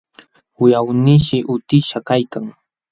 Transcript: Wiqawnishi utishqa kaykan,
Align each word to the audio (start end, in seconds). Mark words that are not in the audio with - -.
Wiqawnishi 0.61 1.37
utishqa 1.57 1.99
kaykan, 2.07 2.45